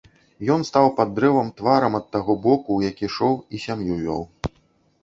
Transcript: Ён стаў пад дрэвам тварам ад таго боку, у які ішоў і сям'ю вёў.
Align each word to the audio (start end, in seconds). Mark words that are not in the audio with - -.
Ён 0.53 0.63
стаў 0.69 0.87
пад 0.99 1.11
дрэвам 1.19 1.51
тварам 1.61 1.99
ад 2.01 2.09
таго 2.17 2.37
боку, 2.47 2.69
у 2.79 2.87
які 2.89 3.05
ішоў 3.11 3.33
і 3.57 3.65
сям'ю 3.69 3.93
вёў. 4.03 4.27